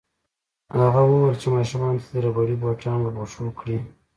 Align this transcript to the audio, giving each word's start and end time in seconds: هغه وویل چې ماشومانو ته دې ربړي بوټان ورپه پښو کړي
هغه 0.79 1.01
وویل 1.05 1.35
چې 1.41 1.47
ماشومانو 1.55 2.01
ته 2.03 2.07
دې 2.13 2.19
ربړي 2.25 2.55
بوټان 2.61 2.97
ورپه 3.01 3.23
پښو 3.29 3.45
کړي 3.59 3.77